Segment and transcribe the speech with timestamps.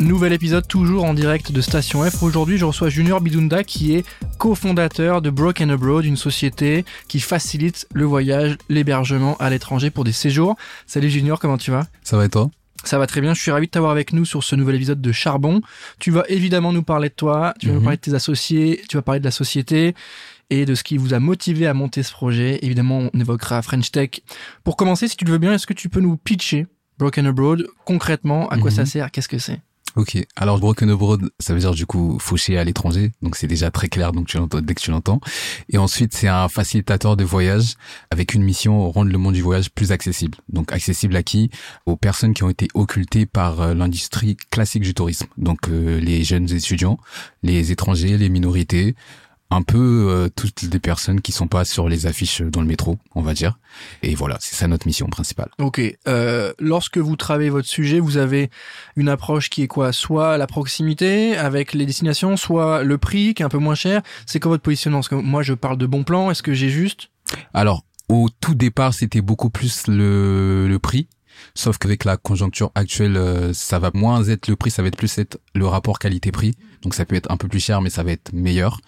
[0.00, 2.22] Nouvel épisode toujours en direct de Station F.
[2.22, 4.04] Aujourd'hui, je reçois Junior Bidunda qui est
[4.38, 10.12] cofondateur de Broken Abroad, une société qui facilite le voyage, l'hébergement à l'étranger pour des
[10.12, 10.56] séjours.
[10.86, 11.86] Salut Junior, comment tu vas?
[12.02, 12.50] Ça va et toi?
[12.84, 15.00] Ça va très bien, je suis ravi de t'avoir avec nous sur ce nouvel épisode
[15.00, 15.60] de Charbon.
[15.98, 17.84] Tu vas évidemment nous parler de toi, tu vas nous Mhm.
[17.84, 19.94] parler de tes associés, tu vas parler de la société
[20.50, 22.58] et de ce qui vous a motivé à monter ce projet.
[22.62, 24.10] Évidemment, on évoquera French Tech.
[24.62, 26.66] Pour commencer, si tu le veux bien, est-ce que tu peux nous pitcher
[26.98, 28.76] Broken Abroad concrètement À quoi Mhm.
[28.76, 29.60] ça sert Qu'est-ce que c'est?
[29.96, 30.18] Ok.
[30.36, 33.88] Alors Broken Abroad, ça veut dire du coup fauché à l'étranger, donc c'est déjà très
[33.88, 35.20] clair donc tu l'entends dès que tu l'entends.
[35.70, 37.76] Et ensuite c'est un facilitateur de voyage
[38.10, 40.36] avec une mission rendre le monde du voyage plus accessible.
[40.50, 41.50] Donc accessible à qui?
[41.86, 45.28] Aux personnes qui ont été occultées par euh, l'industrie classique du tourisme.
[45.38, 46.98] Donc euh, les jeunes étudiants,
[47.42, 48.96] les étrangers, les minorités,
[49.50, 52.98] un peu euh, toutes les personnes qui sont pas sur les affiches dans le métro,
[53.14, 53.58] on va dire.
[54.02, 55.50] Et voilà, c'est ça notre mission principale.
[55.58, 55.80] Ok.
[56.08, 58.50] Euh, lorsque vous travaillez votre sujet, vous avez
[58.96, 59.92] une approche qui est quoi?
[59.92, 64.02] Soit la proximité avec les destinations, soit le prix qui est un peu moins cher.
[64.26, 64.98] C'est quoi votre positionnement?
[64.98, 66.30] Parce que moi, je parle de bon plan.
[66.30, 67.10] Est-ce que j'ai juste?
[67.54, 71.08] Alors, au tout départ, c'était beaucoup plus le, le prix.
[71.54, 74.96] Sauf qu'avec la conjoncture actuelle, euh, ça va moins être le prix, ça va être
[74.96, 76.54] plus être le rapport qualité-prix.
[76.82, 78.80] Donc ça peut être un peu plus cher, mais ça va être meilleur.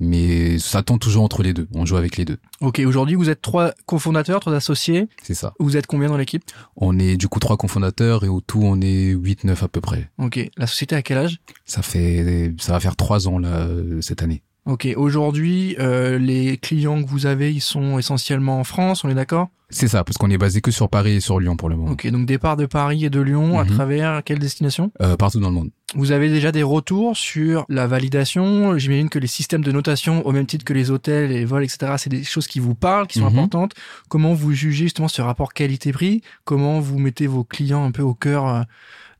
[0.00, 1.68] Mais ça tend toujours entre les deux.
[1.74, 2.38] On joue avec les deux.
[2.60, 2.80] Ok.
[2.80, 5.08] Aujourd'hui, vous êtes trois cofondateurs, trois associés.
[5.22, 5.54] C'est ça.
[5.58, 6.44] Vous êtes combien dans l'équipe?
[6.76, 10.10] On est du coup trois cofondateurs et au tout, on est 8-9 à peu près.
[10.18, 10.40] Ok.
[10.56, 11.40] La société à quel âge?
[11.64, 14.42] Ça fait, ça va faire trois ans là, euh, cette année.
[14.64, 14.86] Ok.
[14.96, 19.02] Aujourd'hui, euh, les clients que vous avez, ils sont essentiellement en France.
[19.04, 19.48] On est d'accord?
[19.70, 21.92] C'est ça, parce qu'on est basé que sur Paris et sur Lyon pour le moment.
[21.92, 22.06] Ok.
[22.08, 23.70] Donc départ de Paris et de Lyon à Mhm.
[23.70, 24.92] travers quelle destination?
[25.00, 25.70] Euh, partout dans le monde.
[25.94, 28.76] Vous avez déjà des retours sur la validation?
[28.78, 31.94] J'imagine que les systèmes de notation, au même titre que les hôtels, les vols, etc.,
[31.96, 33.38] c'est des choses qui vous parlent, qui sont Mhm.
[33.38, 33.72] importantes.
[34.08, 36.20] Comment vous jugez justement ce rapport qualité-prix?
[36.44, 38.62] Comment vous mettez vos clients un peu au cœur euh,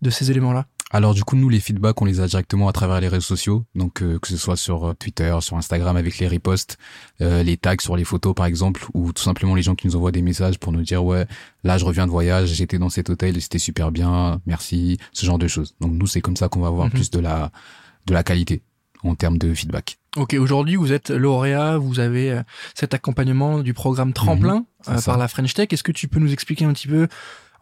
[0.03, 0.67] de ces éléments-là?
[0.95, 3.65] Alors du coup, nous, les feedbacks, on les a directement à travers les réseaux sociaux.
[3.75, 6.77] Donc euh, que ce soit sur euh, Twitter, sur Instagram avec les reposts,
[7.23, 9.97] euh, les tags sur les photos par exemple, ou tout simplement les gens qui nous
[9.97, 11.27] envoient des messages pour nous dire ouais,
[11.65, 15.25] là je reviens de voyage, j'étais dans cet hôtel et c'était super bien, merci, ce
[15.25, 15.75] genre de choses.
[15.81, 16.93] Donc nous, c'est comme ça qu'on va avoir Mhm.
[16.93, 17.51] plus de la
[18.07, 18.63] de la qualité
[19.03, 19.97] en termes de feedback.
[20.17, 22.39] Ok, aujourd'hui vous êtes lauréat, vous avez
[22.75, 25.13] cet accompagnement du programme Tremplin Mhm, euh, ça.
[25.13, 25.69] par la French Tech.
[25.71, 27.09] Est-ce que tu peux nous expliquer un petit peu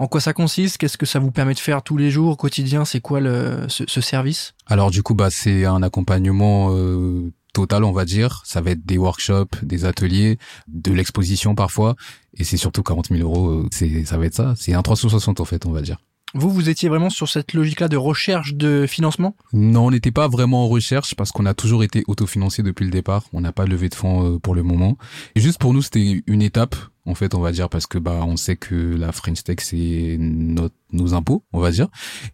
[0.00, 0.78] en quoi ça consiste?
[0.78, 2.84] Qu'est-ce que ça vous permet de faire tous les jours, au quotidien?
[2.84, 4.54] C'est quoi le, ce, ce service?
[4.66, 8.42] Alors du coup, bah c'est un accompagnement euh, total, on va dire.
[8.44, 10.38] Ça va être des workshops, des ateliers,
[10.68, 11.94] de l'exposition parfois,
[12.34, 13.50] et c'est surtout 40 000 euros.
[13.50, 14.54] euh, C'est ça va être ça.
[14.56, 15.98] C'est un 360 en fait, on va dire.
[16.32, 19.34] Vous, vous étiez vraiment sur cette logique-là de recherche de financement?
[19.52, 22.92] Non, on n'était pas vraiment en recherche parce qu'on a toujours été autofinancé depuis le
[22.92, 23.24] départ.
[23.32, 24.96] On n'a pas levé de fonds euh, pour le moment.
[25.34, 28.20] Et juste pour nous, c'était une étape, en fait, on va dire, parce que bah
[28.26, 31.86] on sait que la French Tech c'est notre nos impôts, on va dire.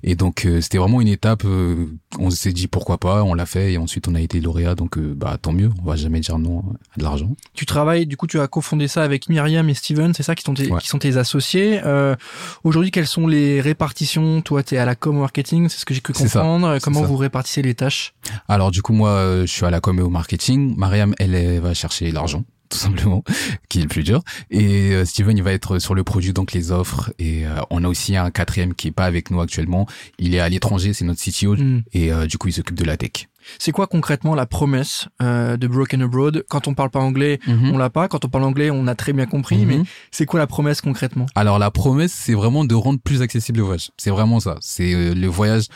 [0.02, 1.42] Et donc euh, c'était vraiment une étape.
[1.44, 1.86] euh,
[2.18, 4.74] on s'est dit pourquoi pas, on l'a fait et ensuite on a été lauréat.
[4.74, 5.70] Donc euh, bah tant mieux.
[5.82, 6.60] On va jamais dire non
[6.94, 7.36] à de l'argent.
[7.52, 10.42] Tu travailles, du coup, tu as cofondé ça avec Myriam et Steven, c'est ça qui
[10.42, 10.80] sont tes, Ouais.
[10.80, 11.80] qui sont tes associés.
[11.84, 12.16] Euh,
[12.64, 14.40] Aujourd'hui, quelles sont les répartitions?
[14.40, 16.78] Toi, tu es à la com marketing, c'est ce que j'ai cru ça, comprendre.
[16.82, 18.14] Comment vous répartissez les tâches?
[18.48, 20.74] Alors du coup moi euh, je suis à la com et au marketing.
[20.78, 23.22] Mariam elle, elle va chercher l'argent tout simplement,
[23.68, 24.22] qui est le plus dur.
[24.50, 27.12] Et euh, Steven il va être sur le produit donc les offres.
[27.18, 29.86] Et euh, on a aussi un quatrième qui est pas avec nous actuellement.
[30.18, 31.82] Il est à l'étranger, c'est notre CTO Hmm.
[31.92, 33.28] et euh, du coup il s'occupe de la tech.
[33.58, 36.44] C'est quoi concrètement la promesse euh, de Broken Abroad?
[36.48, 38.08] Quand on parle pas anglais, on l'a pas.
[38.08, 39.58] Quand on parle anglais, on a très bien compris.
[39.58, 39.66] Mhm.
[39.68, 41.26] Mais c'est quoi la promesse concrètement?
[41.36, 43.90] Alors la promesse, c'est vraiment de rendre plus accessible le voyage.
[43.98, 44.56] C'est vraiment ça.
[44.60, 45.66] C'est euh, le voyage.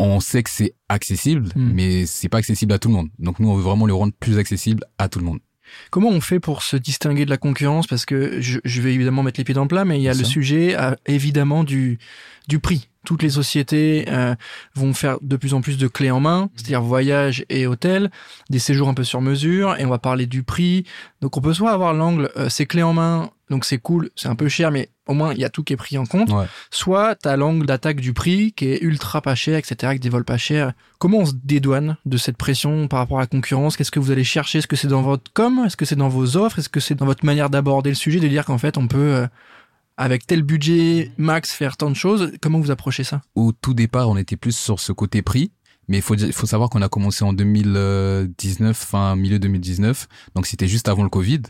[0.00, 1.70] On sait que c'est accessible, Mm.
[1.74, 3.08] mais c'est pas accessible à tout le monde.
[3.20, 5.38] Donc nous, on veut vraiment le rendre plus accessible à tout le monde.
[5.90, 7.86] Comment on fait pour se distinguer de la concurrence?
[7.86, 10.08] Parce que je, je vais évidemment mettre les pieds dans le plat, mais il y
[10.08, 11.98] a le sujet euh, évidemment du
[12.48, 12.88] du prix.
[13.04, 14.34] Toutes les sociétés euh,
[14.74, 18.10] vont faire de plus en plus de clés en main, c'est-à-dire voyage et hôtel,
[18.48, 20.84] des séjours un peu sur mesure, et on va parler du prix.
[21.20, 24.28] Donc on peut soit avoir l'angle, euh, c'est clés en main, donc c'est cool, c'est
[24.28, 26.30] un peu cher, mais au moins il y a tout qui est pris en compte.
[26.30, 26.46] Ouais.
[26.70, 30.24] Soit t'as l'angle d'attaque du prix qui est ultra pas cher, etc., avec des vols
[30.24, 30.72] pas chers.
[30.98, 33.76] Comment on se dédouane de cette pression par rapport à la concurrence?
[33.76, 34.58] Qu'est-ce que vous allez chercher?
[34.58, 35.64] Est-ce que c'est dans votre com?
[35.66, 36.58] Est-ce que c'est dans vos offres?
[36.58, 38.98] Est-ce que c'est dans votre manière d'aborder le sujet, de dire qu'en fait on peut
[38.98, 39.26] euh,
[39.98, 43.20] avec tel budget max faire tant de choses Comment vous approchez ça?
[43.34, 45.52] Au tout départ, on était plus sur ce côté prix.
[45.88, 50.08] Mais il faut, faut savoir qu'on a commencé en 2019, fin milieu 2019.
[50.34, 51.42] Donc c'était juste avant le Covid.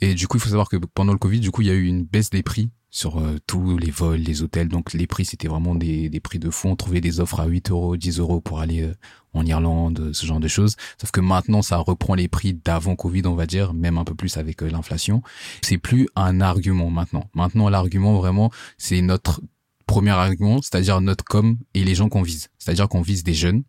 [0.00, 1.74] Et du coup, il faut savoir que pendant le Covid, du coup, il y a
[1.74, 4.68] eu une baisse des prix sur euh, tous les vols, les hôtels.
[4.68, 6.72] Donc les prix, c'était vraiment des, des prix de fond.
[6.72, 8.94] On trouvait des offres à 8 euros, 10 euros pour aller euh,
[9.32, 10.76] en Irlande, ce genre de choses.
[11.00, 14.14] Sauf que maintenant, ça reprend les prix d'avant Covid, on va dire, même un peu
[14.14, 15.22] plus avec euh, l'inflation.
[15.62, 17.24] C'est plus un argument maintenant.
[17.34, 19.40] Maintenant, l'argument vraiment, c'est notre
[19.86, 22.48] premier argument, c'est-à-dire notre com et les gens qu'on vise.
[22.58, 23.62] C'est-à-dire qu'on vise des jeunes.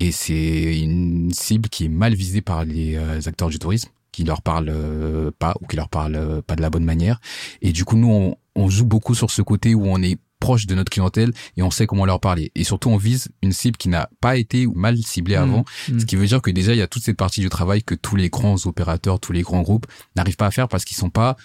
[0.00, 4.42] Et c'est une cible qui est mal visée par les acteurs du tourisme qui leur
[4.42, 7.20] parlent pas ou qui leur parlent pas de la bonne manière.
[7.62, 10.66] Et du coup, nous, on, on joue beaucoup sur ce côté où on est proche
[10.66, 12.50] de notre clientèle et on sait comment leur parler.
[12.54, 15.42] Et surtout, on vise une cible qui n'a pas été mal ciblée mmh.
[15.42, 16.00] avant, mmh.
[16.00, 17.94] ce qui veut dire que déjà, il y a toute cette partie du travail que
[17.94, 21.10] tous les grands opérateurs, tous les grands groupes n'arrivent pas à faire parce qu'ils sont
[21.10, 21.36] pas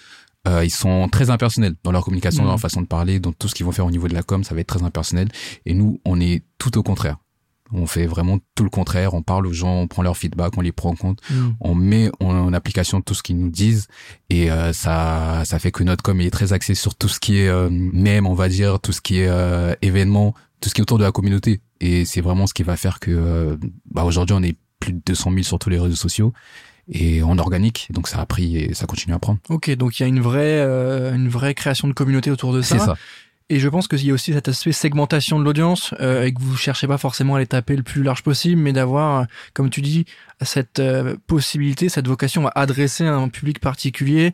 [0.48, 2.62] euh, ils sont très impersonnels dans leur communication, dans leur mmh.
[2.62, 4.56] façon de parler, dans tout ce qu'ils vont faire au niveau de la com, ça
[4.56, 5.28] va être très impersonnel.
[5.66, 7.18] Et nous, on est tout au contraire.
[7.72, 9.14] On fait vraiment tout le contraire.
[9.14, 11.20] On parle aux gens, on prend leur feedback, on les prend en compte,
[11.60, 13.88] on met en, application tout ce qu'ils nous disent
[14.28, 17.38] et euh, ça, ça fait que notre com est très axé sur tout ce qui
[17.38, 20.80] est euh, même, on va dire, tout ce qui est euh, événement, tout ce qui
[20.80, 21.60] est autour de la communauté.
[21.80, 23.56] Et c'est vraiment ce qui va faire que, euh,
[23.90, 26.32] bah aujourd'hui, on est plus de 200 000 sur tous les réseaux sociaux
[26.88, 27.88] et en organique.
[27.90, 29.38] Donc ça a pris et ça continue à prendre.
[29.48, 30.60] Ok, donc il y a une vraie,
[31.14, 32.78] une vraie création de communauté autour de ça.
[32.78, 32.96] C'est ça.
[33.48, 36.40] Et je pense qu'il y a aussi cet aspect segmentation de l'audience euh, et que
[36.40, 39.82] vous cherchez pas forcément à les taper le plus large possible, mais d'avoir, comme tu
[39.82, 40.06] dis,
[40.40, 44.32] cette euh, possibilité, cette vocation à adresser un public particulier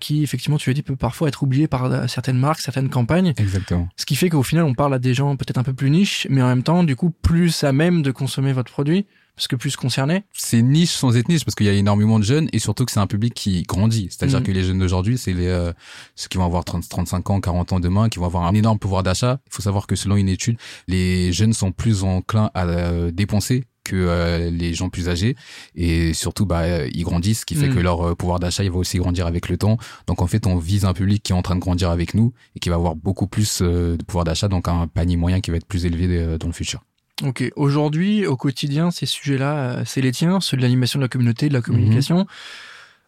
[0.00, 3.32] qui, effectivement, tu l'as dit, peut parfois être oublié par euh, certaines marques, certaines campagnes.
[3.36, 3.88] Exactement.
[3.96, 6.26] Ce qui fait qu'au final, on parle à des gens peut-être un peu plus niches,
[6.30, 9.06] mais en même temps, du coup, plus à même de consommer votre produit
[9.38, 12.24] parce que plus concerné C'est niche sans être niche parce qu'il y a énormément de
[12.24, 14.08] jeunes et surtout que c'est un public qui grandit.
[14.10, 14.42] C'est-à-dire mm.
[14.42, 15.72] que les jeunes d'aujourd'hui, c'est les euh,
[16.16, 18.80] ceux qui vont avoir 30, 35 ans, 40 ans demain, qui vont avoir un énorme
[18.80, 19.38] pouvoir d'achat.
[19.46, 20.56] Il faut savoir que selon une étude,
[20.88, 25.36] les jeunes sont plus enclins à euh, dépenser que euh, les gens plus âgés
[25.76, 27.74] et surtout bah ils grandissent ce qui fait mm.
[27.76, 30.58] que leur pouvoir d'achat il va aussi grandir avec le temps donc en fait on
[30.58, 32.96] vise un public qui est en train de grandir avec nous et qui va avoir
[32.96, 36.48] beaucoup plus de pouvoir d'achat donc un panier moyen qui va être plus élevé dans
[36.48, 36.82] le futur
[37.24, 37.50] Ok.
[37.56, 41.48] Aujourd'hui, au quotidien, ces sujets-là, euh, c'est les tiens, ceux de l'animation de la communauté,
[41.48, 42.18] de la communication.
[42.18, 42.26] Mhm.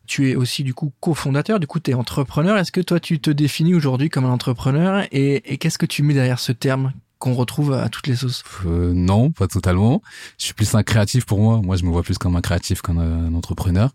[0.07, 2.59] Tu es aussi du coup cofondateur, du coup tu es entrepreneur.
[2.59, 6.15] Est-ce que toi tu te définis aujourd'hui comme un entrepreneur et, qu'est-ce que tu mets
[6.15, 8.43] derrière ce terme qu'on retrouve à toutes les sauces?
[8.67, 10.03] Euh, Non, pas totalement.
[10.37, 11.61] Je suis plus un créatif pour moi.
[11.63, 13.93] Moi, je me vois plus comme un créatif qu'un un entrepreneur.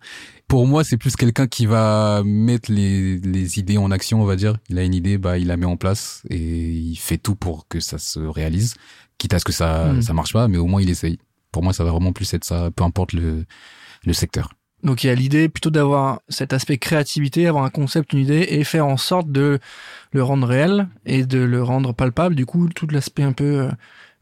[0.48, 4.38] Pour moi, c'est plus quelqu'un qui va mettre les, les idées en action, on va
[4.38, 4.56] dire.
[4.70, 7.68] Il a une idée, bah il la met en place et il fait tout pour
[7.68, 8.76] que ça se réalise
[9.18, 10.02] quitte à ce que ça hmm.
[10.02, 11.20] ça marche pas, mais au moins il essaye.
[11.52, 13.46] Pour moi, ça va vraiment plus être ça, peu importe le
[14.06, 14.52] le secteur.
[14.84, 18.46] Donc il y a l'idée plutôt d'avoir cet aspect créativité, avoir un concept, une idée
[18.50, 19.60] et faire en sorte de
[20.12, 22.36] le rendre réel et de le rendre palpable.
[22.36, 23.72] Du coup, tout l'aspect un peu euh,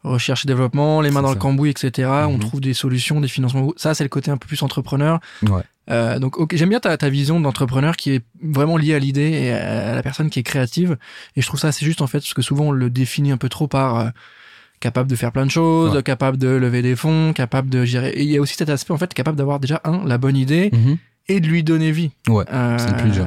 [0.03, 2.09] recherche et développement, les mains dans le cambouis, etc.
[2.27, 2.39] On mhm.
[2.39, 3.73] trouve des solutions, des financements.
[3.75, 5.19] Ça, c'est le côté un peu plus entrepreneur.
[5.43, 5.63] Ouais.
[5.89, 9.31] Euh, donc, ok, j'aime bien ta, ta vision d'entrepreneur qui est vraiment liée à l'idée
[9.31, 10.97] et à la personne qui est créative.
[11.35, 13.37] Et je trouve ça assez juste en fait, parce que souvent on le définit un
[13.37, 14.09] peu trop par euh,
[14.83, 18.09] capable de faire plein de choses, capable de lever des fonds, capable de gérer.
[18.09, 20.35] Et il y a aussi cet aspect en fait capable d'avoir déjà un la bonne
[20.35, 20.97] idée mhm.
[21.29, 22.11] et de lui donner vie.
[22.27, 22.43] Ouais.
[22.51, 22.77] Euh,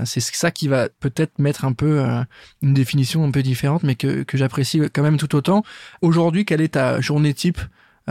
[0.04, 2.22] c'est ça qui va peut-être mettre un peu euh,
[2.60, 5.62] une définition un peu différente, mais que que j'apprécie quand même tout autant.
[6.02, 7.58] Aujourd'hui, quelle est ta journée type?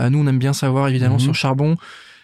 [0.00, 1.20] Euh, Nous, on aime bien savoir évidemment mhm.
[1.20, 1.76] sur Charbon.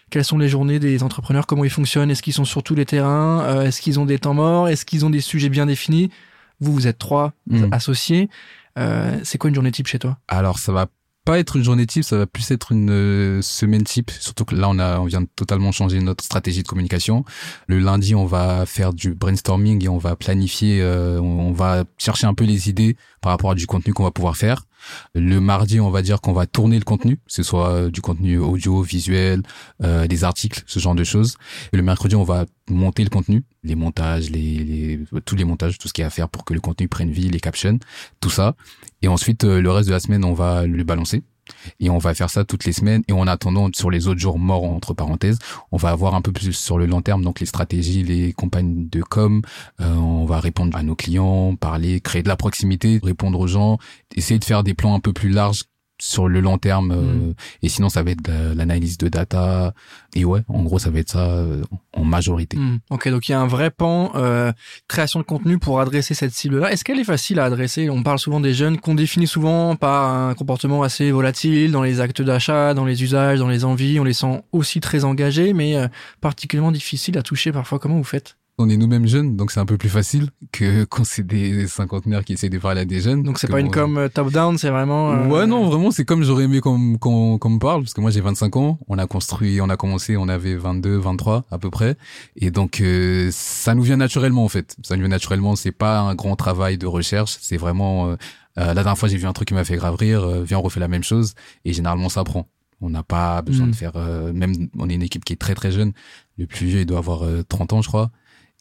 [0.09, 2.85] Quelles sont les journées des entrepreneurs Comment ils fonctionnent Est-ce qu'ils sont sur tous les
[2.85, 6.11] terrains euh, Est-ce qu'ils ont des temps morts Est-ce qu'ils ont des sujets bien définis?
[6.59, 7.69] Vous, vous êtes trois mhm.
[7.71, 8.29] associés.
[8.77, 10.17] Euh, c'est quoi une journée type chez toi?
[10.27, 10.87] Alors ça va
[11.25, 14.11] pas être une journée type, ça va plus être une euh, semaine type.
[14.11, 17.23] Surtout que là, on a, on vient de totalement changer notre stratégie de communication.
[17.67, 22.27] Le lundi, on va faire du brainstorming et on va planifier, euh, on va chercher
[22.27, 24.65] un peu les idées par rapport à du contenu qu'on va pouvoir faire.
[25.15, 28.01] Le mardi, on va dire qu'on va tourner le contenu, que ce soit euh, du
[28.01, 29.41] contenu audio, visuel,
[29.81, 31.37] euh, des articles, ce genre de choses.
[31.71, 35.87] Et le mercredi, on va monter le contenu, les montages, les, tous les montages, tout
[35.87, 37.79] ce qu'il y a à faire pour que le contenu prenne vie, les captions,
[38.19, 38.55] tout ça.
[39.01, 41.23] Et ensuite, euh, le reste de la semaine, on va le balancer.
[41.81, 43.03] Et on va faire ça toutes les semaines.
[43.09, 45.39] Et en attendant, sur les autres jours morts, entre parenthèses,
[45.73, 48.87] on va avoir un peu plus sur le long terme, donc les stratégies, les campagnes
[48.87, 49.41] de com.
[49.81, 53.77] Euh, on va répondre à nos clients, parler, créer de la proximité, répondre aux gens,
[54.15, 55.63] essayer de faire des plans un peu plus larges
[56.03, 57.33] sur le long terme euh, mm.
[57.61, 59.73] et sinon ça va être l'analyse de data
[60.13, 62.57] et ouais en gros ça va être ça euh, en majorité.
[62.57, 62.79] Mm.
[62.89, 64.51] ok donc il y a un vrai pan euh,
[64.89, 67.89] création de contenu pour adresser cette cible là est-ce qu'elle est facile à adresser?
[67.89, 72.01] On parle souvent des jeunes qu'on définit souvent par un comportement assez volatile dans les
[72.01, 73.99] actes d'achat dans les usages dans les envies.
[73.99, 75.75] On les sent aussi très engagés mais
[76.19, 77.79] particulièrement difficile à toucher parfois.
[77.79, 78.35] Comment vous faites?
[78.59, 82.23] On est nous-mêmes jeunes, donc c'est un peu plus facile que quand c'est des cinquantenaires
[82.23, 83.23] qui essaient de parler à des jeunes.
[83.23, 85.11] Donc c'est pas une com euh, top-down, c'est vraiment...
[85.11, 88.21] Euh, ouais, non, vraiment, c'est comme j'aurais aimé qu'on qu'on parle, parce que moi j'ai
[88.21, 91.97] 25 ans, on a construit, on a commencé, on avait 22, 23 à peu près,
[92.35, 94.75] et donc euh, ça nous vient naturellement en fait.
[94.83, 98.15] Ça nous vient naturellement, c'est pas un grand travail de recherche, c'est vraiment...
[98.55, 100.79] la dernière fois j'ai vu un truc qui m'a fait grave rire, viens on refait
[100.79, 101.33] la même chose,
[101.65, 102.47] et généralement ça prend.
[102.81, 103.75] On n'a pas besoin de hmm.
[103.75, 103.93] faire...
[104.33, 105.93] même, on est une équipe qui est très très jeune,
[106.37, 108.11] le plus vieux il doit avoir 30 ans je crois,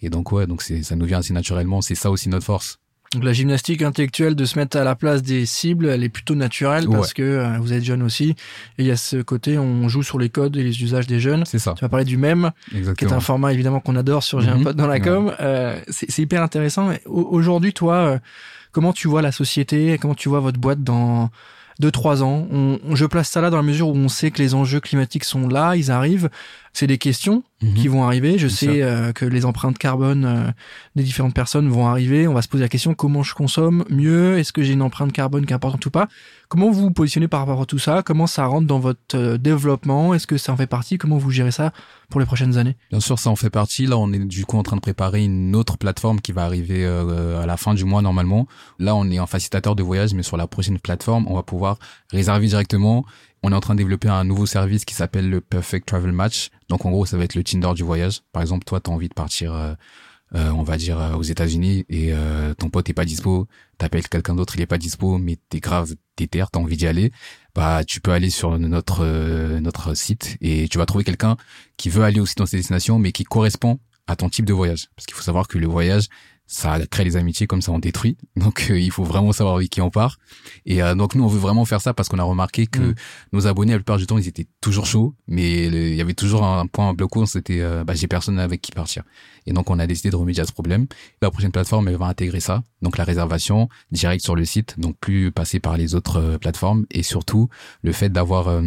[0.02, 1.80] et donc ouais, donc ça nous vient assez naturellement.
[1.80, 2.78] C'est ça aussi notre force.
[3.14, 6.34] Donc la gymnastique intellectuelle de se mettre à la place des cibles, elle est plutôt
[6.34, 8.30] naturelle parce que euh, vous êtes jeune aussi.
[8.78, 11.20] Et il y a ce côté, on joue sur les codes et les usages des
[11.20, 11.44] jeunes.
[11.44, 11.74] C'est ça.
[11.76, 14.56] Tu vas parler du même, qui est un format évidemment qu'on adore sur J'ai un
[14.56, 14.64] mhm.
[14.64, 15.34] pote dans la com.
[15.40, 16.90] Euh, c'est hyper intéressant.
[17.04, 18.18] Aujourd'hui, toi, euh,
[18.72, 19.98] comment tu vois la société?
[20.00, 21.28] Comment tu vois votre boîte dans
[21.80, 22.48] deux trois ans?
[22.50, 25.24] On, Je place ça là dans la mesure où on sait que les enjeux climatiques
[25.24, 26.30] sont là, ils arrivent
[26.72, 27.74] c'est des questions mhm.
[27.74, 28.38] qui vont arriver.
[28.38, 30.50] Je sais euh, que les empreintes carbone euh,
[30.96, 32.26] des différentes personnes vont arriver.
[32.26, 34.38] On va se poser la question comment je consomme mieux?
[34.38, 36.08] Est-ce que j'ai une empreinte carbone qui est importante ou pas?
[36.48, 38.02] Comment vous vous positionnez par rapport à tout ça?
[38.02, 40.14] Comment ça rentre dans votre euh, développement?
[40.14, 40.96] Est-ce que ça en fait partie?
[40.96, 41.72] Comment vous gérez ça
[42.08, 42.76] pour les prochaines années?
[42.90, 43.86] Bien sûr, ça en fait partie.
[43.86, 46.84] Là, on est du coup en train de préparer une autre plateforme qui va arriver
[46.84, 48.46] à la fin du mois normalement.
[48.78, 51.78] Là, on est en facilitateur de voyage, mais sur la prochaine plateforme, on va pouvoir
[52.10, 53.04] réserver directement
[53.42, 56.50] on est en train de développer un nouveau service qui s'appelle le Perfect Travel Match.
[56.68, 58.20] Donc en gros, ça va être le Tinder du voyage.
[58.32, 59.74] Par exemple, toi, tu as envie de partir, euh,
[60.34, 62.12] euh, on va dire, euh, aux États-Unis et
[62.58, 65.94] ton pote est pas dispo, t'appelles quelqu'un d'autre, il est pas dispo, mais t'es grave,
[66.30, 67.10] terre, t'as envie d'y aller.
[67.54, 69.04] Bah, tu peux aller sur notre
[69.58, 71.36] notre site et tu vas trouver quelqu'un
[71.76, 74.88] qui veut aller aussi dans cette destination, mais qui correspond à ton type de voyage.
[74.94, 76.08] Parce qu'il faut savoir que le voyage,
[76.52, 78.18] ça crée les amitiés comme ça on détruit.
[78.36, 80.18] Donc euh, il faut vraiment savoir avec qui on part.
[80.66, 82.94] Et euh, donc nous on veut vraiment faire ça parce qu'on a remarqué que mm.
[83.32, 86.44] nos abonnés la plupart du temps ils étaient toujours chauds, mais il y avait toujours
[86.44, 89.02] un point bloquant, c'était euh, bah, j'ai personne avec qui partir.
[89.46, 90.86] Et donc on a décidé de remédier à ce problème.
[91.22, 94.96] La prochaine plateforme elle va intégrer ça, donc la réservation directe sur le site, donc
[95.00, 97.48] plus passer par les autres plateformes et surtout
[97.82, 98.60] le fait d'avoir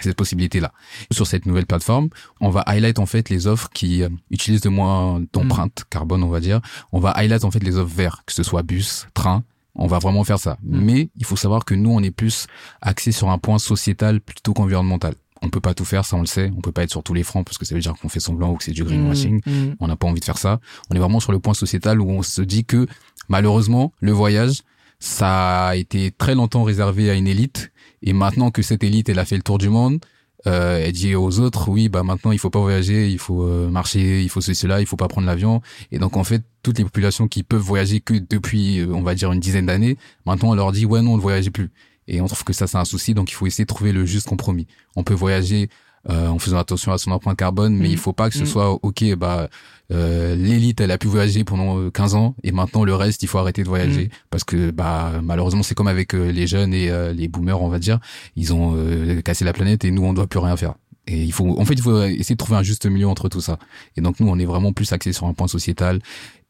[0.00, 0.72] cette possibilité là.
[1.10, 2.08] Sur cette nouvelle plateforme,
[2.40, 6.40] on va highlight en fait les offres qui utilisent de moins d'empreintes carbone on va
[6.40, 6.60] dire.
[6.92, 9.98] On va highlight en fait les offres verts, que ce soit bus, train, on va
[9.98, 10.58] vraiment faire ça.
[10.62, 10.80] Mm.
[10.80, 12.46] Mais il faut savoir que nous, on est plus
[12.80, 15.14] axé sur un point sociétal plutôt qu'environnemental.
[15.42, 16.52] On peut pas tout faire, ça on le sait.
[16.54, 18.20] On peut pas être sur tous les fronts parce que ça veut dire qu'on fait
[18.20, 19.40] semblant ou que c'est du greenwashing.
[19.46, 19.76] Mm, mm.
[19.80, 20.60] On n'a pas envie de faire ça.
[20.90, 22.86] On est vraiment sur le point sociétal où on se dit que
[23.30, 24.60] malheureusement, le voyage,
[24.98, 27.72] ça a été très longtemps réservé à une élite.
[28.02, 30.00] Et maintenant que cette élite, elle a fait le tour du monde,
[30.46, 33.68] euh, elle dit aux autres, oui, bah maintenant il faut pas voyager, il faut euh,
[33.68, 35.60] marcher, il faut ceci cela, il faut pas prendre l'avion.
[35.92, 39.14] Et donc en fait, toutes les populations qui peuvent voyager que depuis, euh, on va
[39.14, 41.70] dire une dizaine d'années, maintenant on leur dit ouais non, on ne voyage plus.
[42.08, 44.06] Et on trouve que ça c'est un souci, donc il faut essayer de trouver le
[44.06, 44.66] juste compromis.
[44.96, 45.68] On peut voyager
[46.08, 48.70] euh, en faisant attention à son empreinte carbone, mais il faut pas que ce soit
[48.70, 49.48] ok, bah
[49.92, 53.38] euh, l'élite elle a pu voyager pendant 15 ans et maintenant le reste il faut
[53.38, 57.60] arrêter de voyager parce que bah malheureusement c'est comme avec les jeunes et les boomers
[57.60, 57.98] on va dire,
[58.36, 58.76] ils ont
[59.24, 60.74] cassé la planète et nous on doit plus rien faire.
[61.10, 63.40] Et il faut, en fait, il faut essayer de trouver un juste milieu entre tout
[63.40, 63.58] ça.
[63.96, 65.98] Et donc nous, on est vraiment plus axé sur un point sociétal.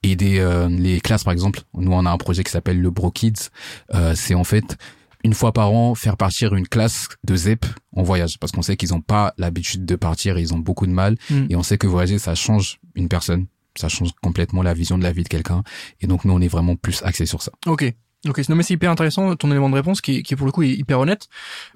[0.03, 1.61] Aider euh, les classes, par exemple.
[1.75, 3.49] Nous, on a un projet qui s'appelle le Bro Kids.
[3.95, 4.77] Euh, c'est en fait
[5.25, 8.77] une fois par an faire partir une classe de ZEP en voyage parce qu'on sait
[8.77, 11.47] qu'ils n'ont pas l'habitude de partir et ils ont beaucoup de mal mm.
[11.51, 13.47] et on sait que voyager ça change une personne
[13.77, 15.63] ça change complètement la vision de la vie de quelqu'un
[16.01, 17.53] et donc nous on est vraiment plus axé sur ça.
[17.67, 17.85] OK.
[18.29, 20.63] Ok, non mais c'est hyper intéressant ton élément de réponse qui, qui pour le coup
[20.63, 21.29] est hyper honnête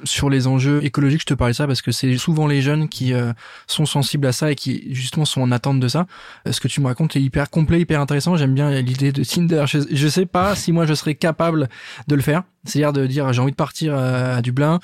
[0.05, 1.23] sur les enjeux écologiques.
[1.23, 3.33] Je te parlais de ça parce que c'est souvent les jeunes qui euh,
[3.67, 6.07] sont sensibles à ça et qui justement sont en attente de ça.
[6.47, 8.37] Euh, ce que tu me racontes est hyper complet, hyper intéressant.
[8.37, 9.65] J'aime bien l'idée de Tinder.
[9.67, 11.71] Je, je sais pas si moi je serais capable
[12.09, 14.81] de le faire, c'est-à-dire de dire j'ai envie de partir à Dublin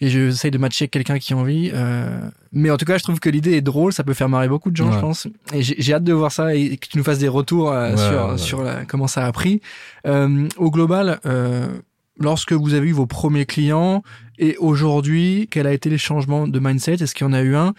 [0.00, 1.70] et j'essaye de matcher quelqu'un qui a envie.
[1.72, 2.20] Euh...
[2.52, 4.70] Mais en tout cas, je trouve que l'idée est drôle, ça peut faire marrer beaucoup
[4.70, 5.26] de gens, je pense.
[5.52, 8.38] Et j'ai hâte de voir ça et que tu nous fasses des retours euh, sur,
[8.38, 9.60] sur la, comment ça a pris.
[10.06, 11.66] Euh, au global, euh,
[12.18, 14.02] lorsque vous avez eu vos premiers clients
[14.38, 16.94] et aujourd'hui, quel a été les changements de mindset?
[16.94, 17.74] Est-ce qu'il y en a eu un?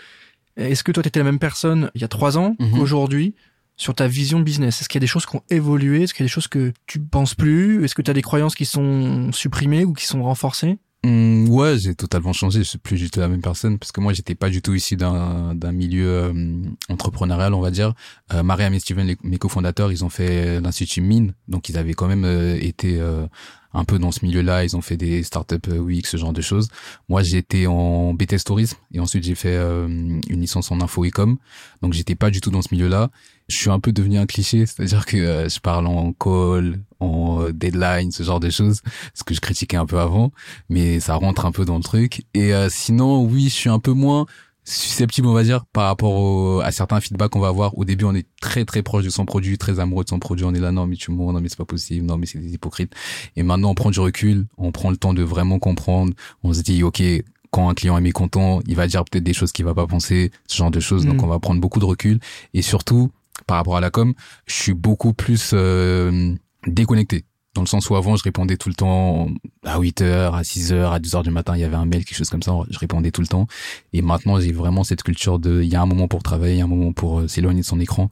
[0.57, 2.71] Est-ce que toi, tu étais la même personne il y a trois ans mhm.
[2.71, 3.33] qu'aujourd'hui
[3.77, 4.81] sur ta vision de business?
[4.81, 6.03] Est-ce qu'il y a des choses qui ont évolué?
[6.03, 7.83] Est-ce qu'il y a des choses que tu penses plus?
[7.85, 10.77] Est-ce que tu as des croyances qui sont supprimées ou qui sont renforcées?
[11.05, 12.59] Mmh, ouais, j'ai totalement changé.
[12.59, 14.73] Je suis plus du tout la même personne parce que moi, j'étais pas du tout
[14.73, 17.93] issu d'un milieu euh, entrepreneurial, on va dire.
[18.33, 22.07] Euh, Mariam et Steven, mes cofondateurs, ils ont fait l'institut Mine, donc ils avaient quand
[22.07, 23.25] même euh, été euh,
[23.73, 24.65] un peu dans ce milieu-là.
[24.65, 26.67] Ils ont fait des startups week, ce genre de choses.
[27.07, 31.37] Moi, j'étais en BTS tourisme et ensuite j'ai fait une licence en info e-com.
[31.81, 33.09] Donc j'étais pas du tout dans ce milieu-là
[33.49, 37.41] je suis un peu devenu un cliché, c'est-à-dire que euh, je parle en call, en
[37.41, 38.81] euh, deadline, ce genre de choses,
[39.15, 40.31] ce que je critiquais un peu avant,
[40.69, 42.23] mais ça rentre un peu dans le truc.
[42.33, 44.27] Et euh, sinon, oui, je suis un peu moins
[44.65, 47.75] susceptible, on va dire, par rapport à certains feedbacks qu'on va avoir.
[47.75, 50.45] Au début, on est très très proche de son produit, très amoureux de son produit.
[50.45, 52.37] On est là, non mais tu mens, non mais c'est pas possible, non mais c'est
[52.37, 52.93] des hypocrites.
[53.35, 56.13] Et maintenant, on prend du recul, on prend le temps de vraiment comprendre.
[56.43, 57.01] On se dit, ok,
[57.49, 60.31] quand un client est mécontent, il va dire peut-être des choses qu'il va pas penser,
[60.45, 61.07] ce genre de choses.
[61.07, 61.23] Donc, mm.
[61.23, 62.19] on va prendre beaucoup de recul.
[62.53, 63.11] Et surtout,
[63.45, 64.13] par rapport à la com,
[64.45, 66.35] je suis beaucoup plus euh,
[66.67, 67.25] déconnecté.
[67.55, 69.27] Dans le sens où avant, je répondais tout le temps
[69.63, 71.85] à 8 heures, à 6 heures, à 2 heures du matin, il y avait un
[71.85, 73.47] mail, quelque chose comme ça, je répondais tout le temps.
[73.91, 76.65] Et maintenant, j'ai vraiment cette culture de, il y a un moment pour travailler, a
[76.65, 78.11] un moment pour euh, s'éloigner de son écran.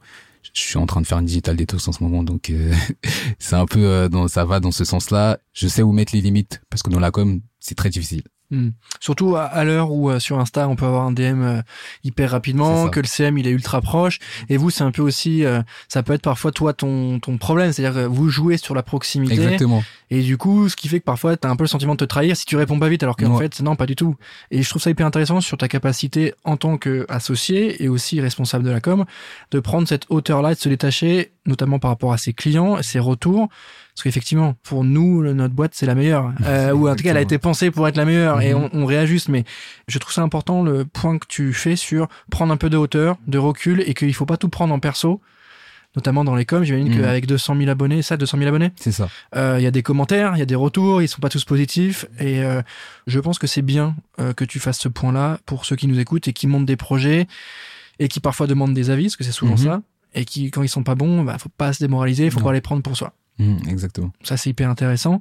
[0.54, 2.72] Je suis en train de faire une digital detox en ce moment, donc euh,
[3.38, 5.38] c'est un peu, dans, ça va dans ce sens-là.
[5.52, 8.22] Je sais où mettre les limites, parce que dans la com, c'est très difficile.
[8.50, 8.70] Hmm.
[8.98, 11.60] Surtout à, l'heure où euh, sur Insta on peut avoir un DM euh,
[12.02, 14.18] hyper rapidement, que le CM il est ultra proche.
[14.48, 17.72] Et vous c'est un peu aussi, euh, ça peut être parfois toi ton ton problème,
[17.72, 19.34] c'est-à-dire que vous jouez sur la proximité.
[19.34, 19.84] Exactement.
[20.10, 22.04] Et du coup, ce qui fait que parfois t'as un peu le sentiment de te
[22.06, 24.16] trahir si tu réponds pas vite, alors qu'en fait non pas du tout.
[24.50, 28.64] Et je trouve ça hyper intéressant sur ta capacité en tant qu'associé et aussi responsable
[28.64, 29.04] de la com
[29.50, 33.48] de prendre cette hauteur-là, de se détacher, notamment par rapport à ses clients, ses retours
[33.98, 36.32] parce qu'effectivement, pour nous, notre boîte, c'est la meilleure.
[36.46, 38.70] Euh, ou en tout cas, elle a été pensée pour être la meilleure et mhm.
[38.72, 39.28] on, réajuste.
[39.28, 39.44] Mais
[39.86, 43.18] je trouve ça important le point que tu fais sur prendre un peu de hauteur,
[43.26, 45.20] de recul et qu'il faut pas tout prendre en perso.
[45.96, 47.00] Notamment dans les coms, j'imagine mhm.
[47.00, 49.08] qu'avec 200 000 abonnés, ça, 200 000 abonnés, c'est ça.
[49.34, 51.44] Euh, il y a des commentaires, il y a des retours, ils sont pas tous
[51.44, 52.62] positifs, et euh,
[53.06, 55.98] je pense que c'est bien euh, que tu fasses ce point-là pour ceux qui nous
[55.98, 57.26] écoutent et qui montent des projets
[57.98, 59.64] et qui parfois demandent des avis, parce que c'est souvent mhm.
[59.64, 59.82] ça,
[60.14, 62.60] et qui, quand ils sont pas bons, bah, faut pas se démoraliser, faut pas les
[62.60, 63.12] prendre pour soi.
[63.38, 64.12] Mmh, exactement.
[64.22, 65.20] Ça, c'est hyper intéressant.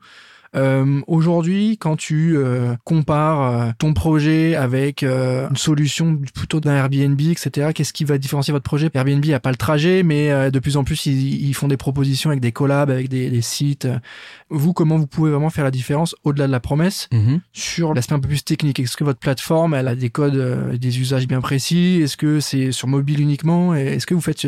[0.56, 6.75] Euh, Aujourd'hui, quand tu euh, compares euh, ton projet avec euh, une solution plutôt d'un
[6.75, 8.89] Airbnb, etc., qu'est-ce qui va différencier votre projet?
[8.94, 12.30] Airbnb a pas le trajet, mais de plus en plus, ils, ils, font des propositions
[12.30, 13.88] avec des collabs, avec des, des, sites.
[14.50, 17.38] Vous, comment vous pouvez vraiment faire la différence au-delà de la promesse mmh.
[17.54, 18.80] sur l'aspect un peu plus technique?
[18.80, 22.00] Est-ce que votre plateforme, elle a des codes, des usages bien précis?
[22.01, 23.75] Est-ce que c'est sur mobile uniquement?
[23.75, 24.48] Est-ce que vous faites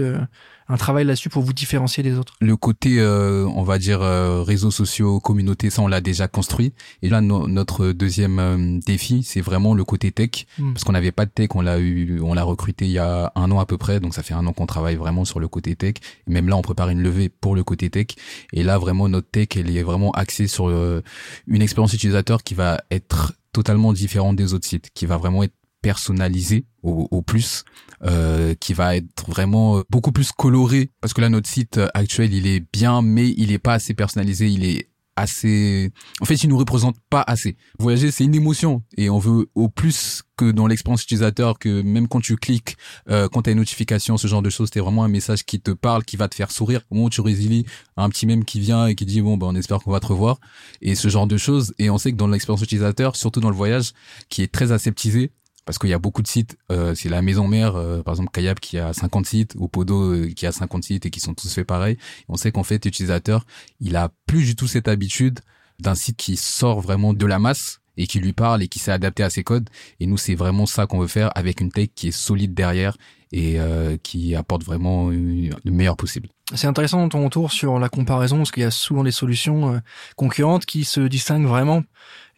[0.69, 4.43] un travail là-dessus pour vous différencier des autres Le côté, euh, on va dire, euh,
[4.43, 6.73] réseaux sociaux, communauté, ça on l'a déjà construit.
[7.01, 10.73] Et là, notre deuxième euh, défi, c'est vraiment le côté tech, hmm.
[10.73, 13.31] parce qu'on n'avait pas de tech, on l'a eu, on l'a recruté il y a
[13.35, 15.47] un an à peu près, donc ça fait un an qu'on travaille vraiment sur le
[15.47, 15.95] côté tech.
[16.27, 18.07] Et même là, on prépare une levée pour le côté tech.
[18.53, 22.79] Et là, vraiment, notre tech, elle est vraiment axée sur une expérience utilisateur qui va
[22.91, 27.63] être totalement différente des autres sites, qui va vraiment être personnalisé au, au plus,
[28.03, 30.91] euh, qui va être vraiment euh, beaucoup plus coloré.
[31.01, 34.47] Parce que là notre site actuel il est bien mais il est pas assez personnalisé,
[34.47, 34.89] il est
[35.19, 37.57] assez en fait il nous représente pas assez.
[37.77, 38.83] Voyager c'est une émotion.
[38.97, 42.77] Et on veut au plus que dans l'expérience utilisateur que même quand tu cliques
[43.09, 45.59] euh, quand tu as une notification ce genre de choses c'est vraiment un message qui
[45.59, 46.81] te parle qui va te faire sourire.
[46.89, 47.65] Au moment où tu résilies
[47.97, 50.07] un petit même qui vient et qui dit bon ben on espère qu'on va te
[50.07, 50.39] revoir.
[50.81, 51.73] Et ce genre de choses.
[51.79, 53.91] Et on sait que dans l'expérience utilisateur surtout dans le voyage
[54.29, 55.31] qui est très aseptisé
[55.69, 56.57] parce qu'il y a beaucoup de sites.
[56.71, 60.13] Euh, c'est la maison mère, euh, par exemple Kayak qui a 50 sites, ou Podo
[60.13, 61.95] euh, qui a 50 sites et qui sont tous faits pareil.
[62.27, 63.45] On sait qu'en fait, l'utilisateur,
[63.79, 65.41] il a plus du tout cette habitude
[65.79, 68.91] d'un site qui sort vraiment de la masse et qui lui parle et qui s'est
[68.91, 69.69] adapté à ses codes.
[69.99, 72.97] Et nous, c'est vraiment ça qu'on veut faire avec une tech qui est solide derrière
[73.31, 73.59] et
[74.01, 76.29] qui apporte vraiment le meilleur possible.
[76.55, 79.79] C'est intéressant dans ton retour sur la comparaison parce qu'il y a souvent des solutions
[80.15, 81.83] concurrentes qui se distinguent vraiment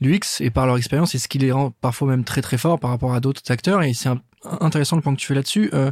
[0.02, 2.80] l'UX et par leur expérience, et ce qui les rend parfois même très très forts
[2.80, 3.84] par rapport à d'autres acteurs.
[3.84, 4.10] Et c'est
[4.44, 5.70] intéressant le point que tu fais là-dessus.
[5.74, 5.92] Euh,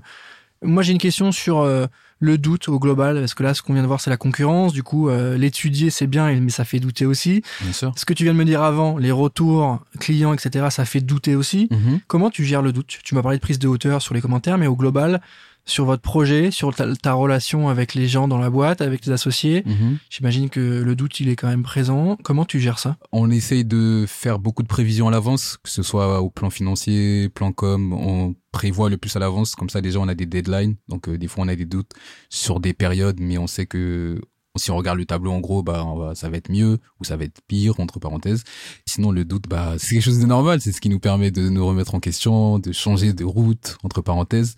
[0.62, 1.86] moi, j'ai une question sur euh,
[2.20, 4.74] le doute au global, parce que là, ce qu'on vient de voir, c'est la concurrence.
[4.74, 7.44] Du coup, euh, l'étudier, c'est bien, mais ça fait douter aussi.
[7.62, 7.94] Bien sûr.
[7.96, 11.36] Ce que tu viens de me dire avant, les retours clients, etc., ça fait douter
[11.36, 11.70] aussi.
[11.72, 12.00] Mm-hmm.
[12.08, 13.00] Comment tu gères le doute?
[13.04, 15.22] Tu m'as parlé de prise de hauteur sur les commentaires, mais au global,
[15.66, 19.64] sur votre projet, sur ta, relation avec les gens dans la boîte, avec tes associés.
[19.66, 19.98] Mhm.
[20.10, 22.18] J'imagine que le doute, il est quand même présent.
[22.24, 22.98] Comment tu gères ça?
[23.12, 27.30] On essaye de faire beaucoup de prévisions à l'avance, que ce soit au plan financier,
[27.30, 29.56] plan com, on prévoit le plus à l'avance.
[29.56, 30.76] Comme ça, déjà, on a des deadlines.
[30.88, 31.92] Donc, euh, des fois, on a des doutes
[32.30, 34.20] sur des périodes, mais on sait que
[34.60, 37.24] si on regarde le tableau en gros, bah ça va être mieux ou ça va
[37.24, 38.44] être pire entre parenthèses.
[38.86, 41.50] Sinon le doute, bah c'est quelque chose de normal, c'est ce qui nous permet de
[41.50, 44.56] nous remettre en question, de changer de route entre parenthèses.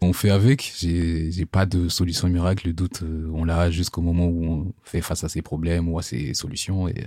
[0.00, 0.74] On fait avec.
[0.78, 2.66] J'ai j'ai pas de solution miracle.
[2.66, 5.98] Le doute, euh, on l'a jusqu'au moment où on fait face à ses problèmes ou
[5.98, 7.06] à ses solutions et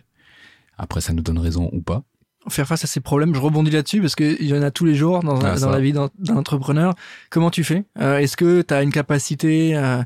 [0.78, 2.04] après ça nous donne raison ou pas
[2.50, 3.34] faire face à ces problèmes.
[3.36, 5.80] Je rebondis là-dessus parce qu'il y en a tous les jours dans, ah, dans la
[5.80, 6.96] vie d'un entrepreneur.
[7.30, 7.84] Comment tu fais?
[8.00, 10.02] Euh, Est-ce que tu as une capacité euh,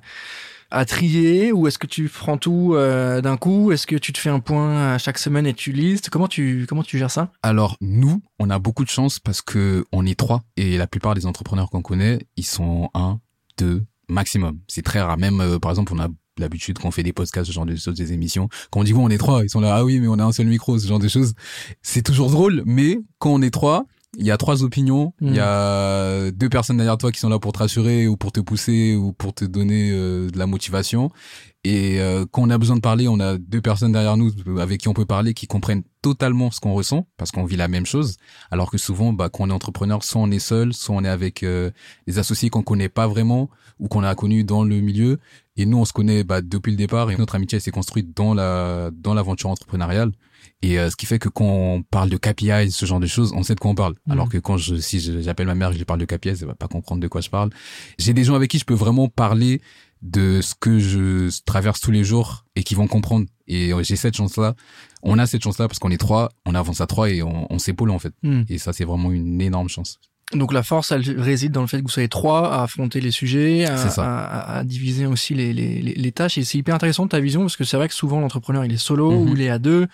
[0.71, 3.71] à trier ou est-ce que tu prends tout euh, d'un coup?
[3.71, 6.09] Est-ce que tu te fais un point à chaque semaine et tu listes?
[6.09, 7.31] Comment tu comment tu gères ça?
[7.43, 11.13] Alors nous, on a beaucoup de chance parce que on est trois et la plupart
[11.13, 13.19] des entrepreneurs qu'on connaît, ils sont un,
[13.57, 14.59] deux maximum.
[14.67, 15.17] C'est très rare.
[15.17, 16.07] Même euh, par exemple, on a
[16.37, 18.47] l'habitude qu'on fait des podcasts, ce genre de choses, des émissions.
[18.71, 20.23] Quand on dit ouais, on est trois, ils sont là ah oui mais on a
[20.23, 21.33] un seul micro, ce genre de choses.
[21.81, 23.85] C'est toujours drôle, mais quand on est trois,
[24.17, 25.13] il y a trois opinions.
[25.21, 25.43] Il y Mm.
[25.43, 28.95] a deux personnes derrière toi qui sont là pour te rassurer ou pour te pousser
[28.95, 31.09] ou pour te donner euh, de la motivation.
[31.63, 34.81] Et euh, quand on a besoin de parler, on a deux personnes derrière nous avec
[34.81, 37.85] qui on peut parler, qui comprennent totalement ce qu'on ressent parce qu'on vit la même
[37.85, 38.17] chose.
[38.49, 41.07] Alors que souvent, bah, quand on est entrepreneur, soit on est seul, soit on est
[41.09, 41.69] avec euh,
[42.07, 45.19] des associés qu'on connaît pas vraiment ou qu'on a connus dans le milieu.
[45.55, 48.33] Et nous, on se connaît bah, depuis le départ et notre amitié s'est construite dans
[48.33, 50.11] la dans l'aventure entrepreneuriale.
[50.61, 53.33] Et euh, ce qui fait que quand on parle de KPI, ce genre de choses,
[53.35, 53.95] on sait de quoi on parle.
[54.05, 54.13] Mhm.
[54.13, 56.29] Alors que quand je, si j'appelle ma mère, et que je lui parle de KPI,
[56.29, 57.49] elle va pas comprendre de quoi je parle.
[57.97, 59.61] J'ai des gens avec qui je peux vraiment parler
[60.01, 63.27] de ce que je traverse tous les jours et qui vont comprendre.
[63.47, 64.55] Et euh, j'ai cette chance-là.
[65.03, 67.59] On a cette chance-là parce qu'on est trois, on avance à trois et on, on
[67.59, 68.13] s'épaule en fait.
[68.23, 68.43] Hmm.
[68.49, 69.99] Et ça, c'est vraiment une énorme chance.
[70.33, 73.11] Donc la force, elle réside dans le fait que vous soyez trois à affronter les
[73.11, 76.37] sujets, à, diviser aussi les, les, les, tâches.
[76.37, 78.77] Et c'est hyper intéressant ta vision parce que c'est vrai que souvent l'entrepreneur il est
[78.77, 79.29] solo Mhm.
[79.29, 79.87] ou il est à deux.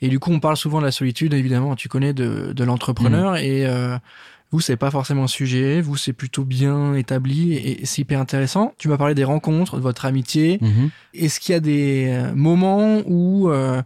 [0.00, 1.74] Et du coup, on parle souvent de la solitude, évidemment.
[1.76, 3.38] Tu connais de, de l'entrepreneur Mhm.
[3.38, 3.96] et euh,
[4.50, 5.80] vous, c'est pas forcément un sujet.
[5.80, 8.74] Vous, c'est plutôt bien établi et, c'est hyper intéressant.
[8.78, 10.58] Tu m'as parlé des rencontres, de votre amitié.
[11.14, 13.82] Est-ce qu'il y a des euh, moments où euh,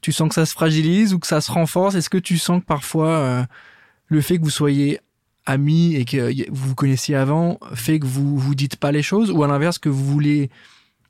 [0.00, 1.94] tu sens que ça se fragilise ou que ça se renforce?
[1.94, 3.42] Est-ce que tu sens que parfois euh,
[4.06, 5.00] le fait que vous soyez
[5.46, 9.30] amis et que vous vous connaissiez avant fait que vous vous dites pas les choses
[9.30, 10.50] ou à l'inverse que vous voulez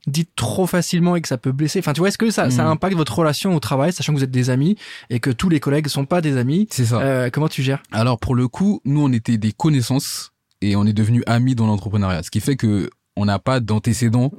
[0.08, 2.64] dites trop facilement et que ça peut blesser Enfin, tu vois, est-ce que ça, ça
[2.64, 2.70] Mhm.
[2.72, 4.76] impacte votre relation au travail, sachant que vous êtes des amis
[5.10, 6.66] et que tous les collègues sont pas des amis?
[6.70, 7.00] C'est ça.
[7.00, 7.82] Euh, Comment tu gères?
[7.92, 11.66] Alors pour le coup, nous on était des connaissances et on est devenus amis dans
[11.66, 14.32] l'entrepreneuriat, ce qui fait que on n'a pas d'antécédents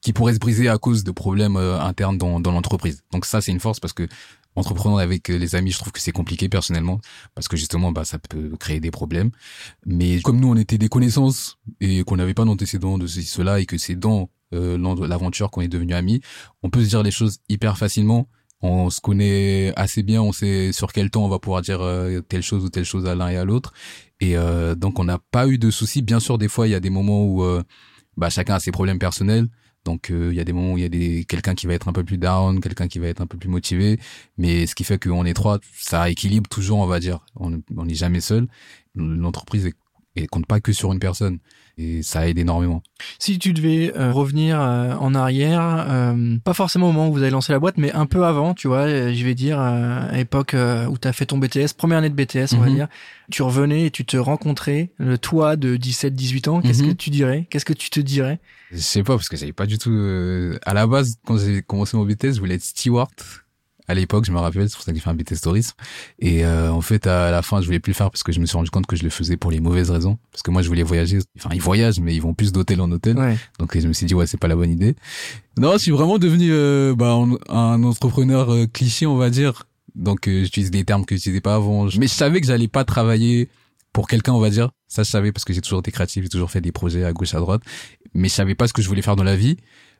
[0.00, 3.02] qui pourraient se briser à cause de problèmes euh, internes dans, dans l'entreprise.
[3.12, 4.06] Donc ça c'est une force parce que
[4.58, 7.00] entreprendre avec euh, les amis, je trouve que c'est compliqué personnellement
[7.34, 9.30] parce que justement bah ça peut créer des problèmes.
[9.86, 13.60] Mais comme nous on était des connaissances et qu'on n'avait pas d'antécédents de ceci cela
[13.60, 16.20] et que c'est dans euh, l'aventure qu'on est devenus amis,
[16.62, 18.28] on peut se dire les choses hyper facilement.
[18.60, 22.20] On se connaît assez bien, on sait sur quel temps on va pouvoir dire euh,
[22.20, 23.72] telle chose ou telle chose à l'un et à l'autre.
[24.20, 26.02] Et euh, donc on n'a pas eu de soucis.
[26.02, 27.44] Bien sûr, des fois il y a des moments où
[28.16, 29.48] bah, chacun a ses problèmes personnels.
[29.88, 31.72] Donc euh, il y a des moments où il y a des quelqu'un qui va
[31.72, 33.98] être un peu plus down, quelqu'un qui va être un peu plus motivé.
[34.36, 37.24] Mais ce qui fait qu'on est trois, ça équilibre toujours, on va dire.
[37.36, 38.48] On on n'est jamais seul.
[38.94, 39.74] L'entreprise est,
[40.18, 41.38] et compte pas que sur une personne.
[41.80, 42.82] Et ça aide énormément.
[43.20, 47.22] Si tu devais euh, revenir euh, en arrière, euh, pas forcément au moment où vous
[47.22, 50.08] avez lancé la boîte, mais un peu avant, tu vois, euh, je vais dire, euh,
[50.10, 52.68] à l'époque euh, où tu as fait ton BTS, première année de BTS, on va
[52.68, 52.74] Mhm.
[52.74, 52.88] dire,
[53.30, 56.88] tu revenais et tu te rencontrais, le toi de 17-18 ans, qu'est-ce Mhm.
[56.90, 57.46] que tu dirais?
[57.48, 58.40] Qu'est-ce que tu te dirais?
[58.72, 59.92] Je sais pas parce que j'avais pas du tout.
[59.92, 63.08] euh, À la base, quand j'ai commencé mon BTS, je voulais être steward.
[63.88, 65.72] À l'époque, je me rappelle, c'est pour ça que j'ai fait un BTS tourisme.
[66.18, 68.40] Et euh, en fait, à la fin, je voulais plus le faire parce que je
[68.40, 70.18] me suis rendu compte que je le faisais pour les mauvaises raisons.
[70.30, 71.18] Parce que moi, je voulais voyager.
[71.38, 73.18] Enfin, ils voyagent, mais ils vont plus d'hôtel en hôtel.
[73.18, 73.36] Ouais.
[73.58, 74.94] Donc, je me suis dit, ouais, c'est pas la bonne idée.
[75.58, 79.64] Non, je suis vraiment devenu euh, bah, un, un entrepreneur euh, cliché, on va dire.
[79.94, 81.84] Donc, euh, j'utilise des termes que j'utilisais pas avant.
[81.98, 83.48] Mais je savais que j'allais pas travailler
[83.92, 84.70] pour quelqu'un, on va dire.
[84.86, 87.12] Ça, je savais parce que j'ai toujours été créatif, j'ai toujours fait des projets à
[87.12, 87.62] gauche, à droite.
[88.14, 89.56] Mais je savais pas ce que je voulais faire dans la vie.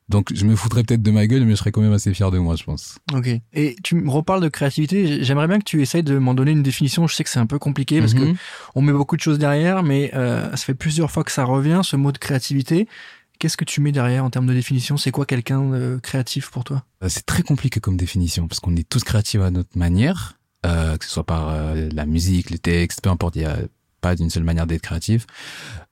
[0.09, 2.31] Donc, je me foutrais peut-être de ma gueule, mais je serais quand même assez fier
[2.31, 2.99] de moi, je pense.
[3.12, 3.29] Ok.
[3.53, 5.23] Et tu me reparles de créativité.
[5.23, 7.07] J'aimerais bien que tu essayes de m'en donner une définition.
[7.07, 8.37] Je sais que c'est un peu compliqué parce que Mhm.
[8.75, 11.81] on met beaucoup de choses derrière, mais euh, ça fait plusieurs fois que ça revient,
[11.85, 12.88] ce mot de créativité.
[13.38, 14.97] Qu'est-ce que tu mets derrière en termes de définition?
[14.97, 16.85] C'est quoi quelqu'un de créatif pour toi?
[17.05, 20.97] Euh, C'est très compliqué comme définition parce qu'on est tous créatifs à notre manière, euh,
[20.97, 23.59] que ce soit par euh, la musique, les textes, peu importe, il y a
[24.00, 25.26] pas d'une seule manière d'être créatif.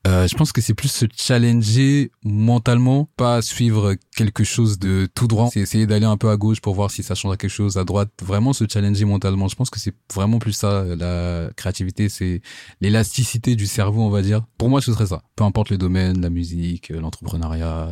[0.07, 5.27] Euh, je pense que c'est plus se challenger mentalement, pas suivre quelque chose de tout
[5.27, 5.49] droit.
[5.53, 7.85] C'est essayer d'aller un peu à gauche pour voir si ça changera quelque chose à
[7.85, 8.11] droite.
[8.23, 9.49] Vraiment se challenger mentalement.
[9.49, 12.41] Je pense que c'est vraiment plus ça, la créativité, c'est
[12.81, 14.43] l'élasticité du cerveau, on va dire.
[14.59, 15.23] Pour moi, ce serait ça.
[15.35, 17.91] Peu importe le domaine, la musique, l'entrepreneuriat,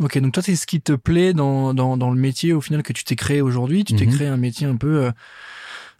[0.00, 2.84] Ok, donc toi, c'est ce qui te plaît dans, dans, dans le métier au final
[2.84, 3.82] que tu t'es créé aujourd'hui.
[3.82, 4.14] Tu t'es Mhm.
[4.14, 5.10] créé un métier un peu, euh,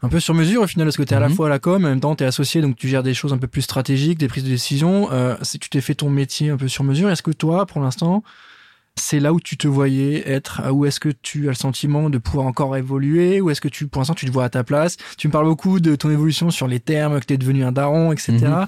[0.02, 1.34] un peu sur mesure au final, parce que tu es à la Mhm.
[1.34, 3.32] fois à la com, en même temps tu es associé, donc tu gères des choses
[3.32, 5.08] un peu plus stratégiques, des prises de décision.
[5.12, 7.80] Euh, si tu t'es fait ton métier un peu sur mesure, est-ce que toi, pour
[7.80, 8.22] l'instant,
[8.94, 12.18] c'est là où tu te voyais être Ou est-ce que tu as le sentiment de
[12.18, 14.96] pouvoir encore évoluer Ou est-ce que tu, pour l'instant, tu te vois à ta place?
[15.16, 17.72] Tu me parles beaucoup de ton évolution sur les termes, que tu es devenu un
[17.72, 18.32] daron, etc.
[18.40, 18.66] Mhm.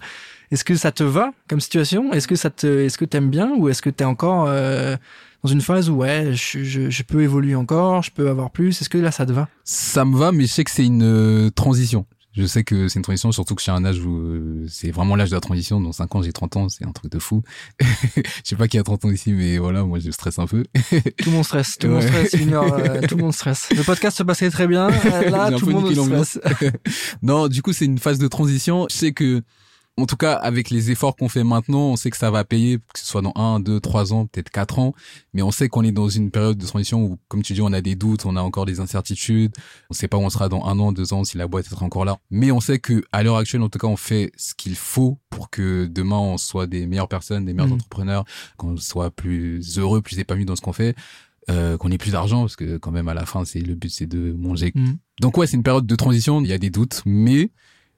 [0.52, 2.12] Est-ce que ça te va comme situation?
[2.12, 4.96] Est-ce que ça te, est-ce que t'aimes bien ou est-ce que t'es encore euh,
[5.42, 8.80] dans une phase où ouais, je, je, je peux évoluer encore, je peux avoir plus
[8.80, 9.48] Est-ce que là ça te va?
[9.64, 12.06] Ça me va, mais je sais que c'est une euh, transition.
[12.32, 14.64] Je sais que c'est une transition, surtout que je suis à un âge où euh,
[14.68, 15.80] c'est vraiment l'âge de la transition.
[15.80, 17.42] Dans 5 ans, j'ai 30 ans, c'est un truc de fou.
[17.80, 20.64] je sais pas qui a 30 ans ici, mais voilà, moi je stresse un peu.
[21.18, 23.68] Tout le monde stresse, tout le monde stresse, une heure, euh, tout le monde stresse.
[23.76, 26.38] Le podcast se passait très bien, là J'ai tout le monde stresse.
[27.22, 28.86] non, du coup, c'est une phase de transition.
[28.88, 29.42] Je sais que
[30.00, 32.78] en tout cas, avec les efforts qu'on fait maintenant, on sait que ça va payer,
[32.78, 34.94] que ce soit dans un, deux, trois ans, peut-être quatre ans.
[35.32, 37.72] Mais on sait qu'on est dans une période de transition où, comme tu dis, on
[37.72, 39.52] a des doutes, on a encore des incertitudes.
[39.90, 41.84] On sait pas où on sera dans un an, deux ans, si la boîte sera
[41.86, 42.18] encore là.
[42.30, 45.18] Mais on sait que, à l'heure actuelle, en tout cas, on fait ce qu'il faut
[45.30, 47.74] pour que demain, on soit des meilleures personnes, des meilleurs Mhm.
[47.74, 48.24] entrepreneurs,
[48.56, 50.94] qu'on soit plus heureux, plus épanoui dans ce qu'on fait.
[51.48, 53.88] Euh, qu'on ait plus d'argent parce que quand même à la fin c'est le but
[53.90, 54.98] c'est de manger Mhm.
[55.22, 57.50] donc ouais, c'est une période de transition, il y a des doutes, mais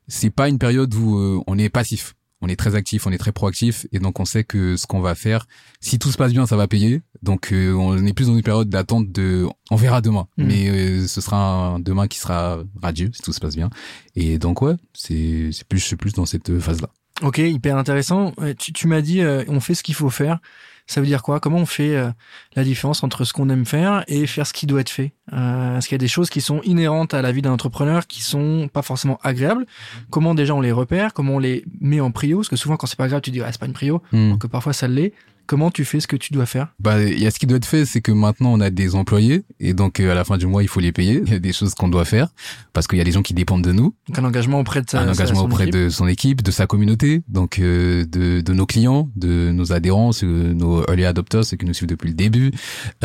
[0.09, 2.15] c'est pas une période où euh, on est passif.
[2.45, 4.99] On est très actif, on est très proactif, et donc on sait que ce qu'on
[5.01, 5.47] va faire,
[5.81, 7.01] si tout se passe bien, ça va payer.
[7.23, 10.47] Donc euh, on est plus dans une période d'attente de, on verra demain, Mhm.
[10.49, 11.37] mais euh, ce sera
[11.69, 13.71] un demain qui sera radieux si tout se passe bien.
[14.17, 16.89] Et donc ouais, c'est c'est plus je suis plus dans cette phase-là.
[17.23, 18.33] Ok, hyper intéressant.
[18.39, 20.41] Ouais, Tu, tu m'as dit, euh, on fait ce qu'il faut faire.
[20.87, 21.41] Ça veut dire quoi?
[21.41, 22.11] Comment on fait euh,
[22.57, 25.13] la différence entre ce qu'on aime faire et faire ce qui doit être fait?
[25.33, 28.07] Euh, Est-ce qu'il y a des choses qui sont inhérentes à la vie d'un entrepreneur
[28.07, 29.65] qui sont pas forcément agréables?
[30.11, 31.13] Comment déjà on les repère?
[31.15, 32.39] Comment on les met en prio?
[32.39, 34.39] Parce que souvent quand c'est pas agréable, tu dis ah, c'est pas une prio, alors
[34.39, 35.13] que parfois ça l'est.
[35.45, 36.69] Comment tu fais ce que tu dois faire?
[36.79, 38.95] Bah, il y a ce qui doit être fait, c'est que maintenant on a des
[38.95, 39.43] employés.
[39.59, 41.21] Et donc euh, à la fin du mois il faut les payer.
[41.27, 42.29] Il y a des choses qu'on doit faire.
[42.73, 43.93] Parce qu'il y a des gens qui dépendent de nous.
[44.09, 45.75] Donc un engagement auprès de sa, un sa- engagement son auprès équipe.
[45.75, 50.13] de son équipe, de sa communauté, donc euh, de, de nos clients, de nos adhérents,
[50.13, 52.51] ceux- nos early adopters, ceux qui nous suivent depuis le début.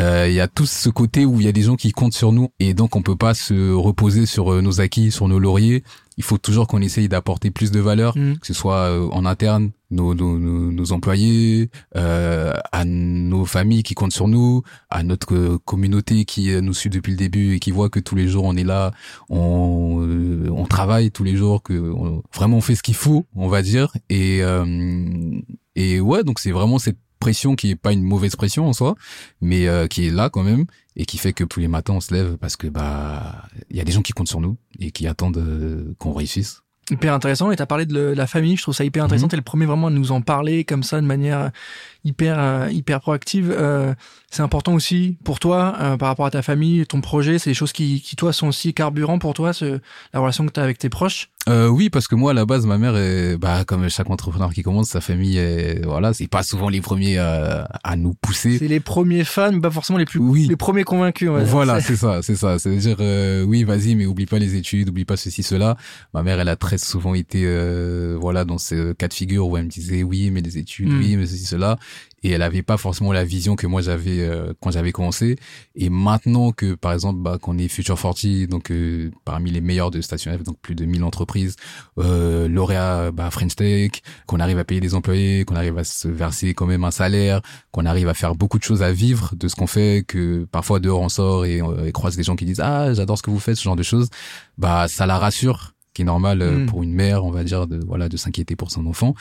[0.00, 2.14] Euh, Il y a tout ce côté où il y a des gens qui comptent
[2.14, 5.38] sur nous et donc on peut pas se reposer sur euh, nos acquis, sur nos
[5.38, 5.82] lauriers.
[6.16, 8.38] Il faut toujours qu'on essaye d'apporter plus de valeur, Mhm.
[8.38, 13.84] que ce soit euh, en interne, nos, nos, nos, nos employés, euh, à nos familles
[13.84, 17.54] qui comptent sur nous, à notre euh, communauté qui euh, nous suit depuis le début
[17.54, 18.90] et qui voit que tous les jours on est là,
[19.30, 23.24] on, euh, on travaille tous les jours, que on- vraiment on fait ce qu'il faut,
[23.36, 23.92] on va dire.
[24.10, 24.64] Et euh,
[25.76, 26.98] et ouais, donc c'est vraiment cette
[27.28, 28.94] pression qui est pas une mauvaise pression en soi,
[29.40, 30.64] mais euh, qui est là quand même
[30.96, 33.80] et qui fait que tous les matins on se lève parce que bah il y
[33.80, 36.62] a des gens qui comptent sur nous et qui attendent euh, qu'on réussisse.
[36.90, 37.50] Hyper intéressant.
[37.50, 38.56] Et tu as parlé de le- la famille.
[38.56, 39.26] Je trouve ça hyper intéressant.
[39.26, 39.30] Mhm.
[39.32, 41.50] T'es le premier vraiment à nous en parler comme ça de manière
[42.02, 43.54] hyper euh, hyper proactive.
[43.54, 43.92] Euh,
[44.30, 47.38] c'est important aussi pour toi euh, par rapport à ta famille, ton projet.
[47.38, 49.80] C'est des choses qui, qui toi sont aussi carburants pour toi, ce,
[50.14, 51.28] la relation que tu as avec tes proches.
[51.48, 54.52] Euh, oui, parce que moi, à la base, ma mère, est, bah, comme chaque entrepreneur
[54.52, 58.58] qui commence, sa famille, est, voilà, c'est pas souvent les premiers euh, à nous pousser.
[58.58, 60.46] C'est les premiers fans, pas forcément les plus Oui.
[60.46, 61.30] les premiers convaincus.
[61.30, 62.58] Voilà, C'est- c'est ça, c'est ça.
[62.58, 65.78] C'est-à-dire, euh, oui, vas-y, mais oublie pas les études, oublie pas ceci, cela.
[66.12, 69.56] Ma mère, elle a très souvent été, euh, voilà, dans ce cas de figure où
[69.56, 70.98] elle me disait, oui, mais les études, Mm.
[70.98, 71.78] oui, mais ceci, cela.
[72.22, 75.36] Et elle avait pas forcément la vision que moi j'avais euh, quand j'avais commencé.
[75.74, 79.90] Et maintenant que, par exemple, bah, qu'on est Future 40, donc euh, parmi les meilleurs
[79.90, 81.56] de Station F, donc plus de 1000 entreprises,
[81.98, 83.90] euh, lauréat bah, French Tech,
[84.26, 87.40] qu'on arrive à payer des employés, qu'on arrive à se verser quand même un salaire,
[87.70, 90.80] qu'on arrive à faire beaucoup de choses à vivre de ce qu'on fait, que parfois
[90.80, 93.30] dehors on sort et, euh, et croise des gens qui disent ah j'adore ce que
[93.30, 94.08] vous faites, ce genre de choses,
[94.56, 96.66] bah ça la rassure, qui est normal euh, Mm.
[96.66, 99.14] pour une mère, on va dire de voilà de s'inquiéter pour son enfant.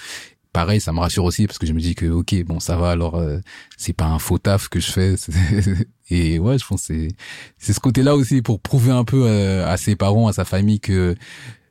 [0.58, 2.90] Pareil, ça me rassure aussi parce que je me dis que ok bon ça va
[2.90, 3.38] alors euh,
[3.78, 5.14] c'est pas un faux taf que je fais
[6.10, 7.10] et ouais je pense c'est
[7.60, 10.46] c'est ce côté là aussi pour prouver un peu euh, à ses parents à sa
[10.46, 11.14] famille que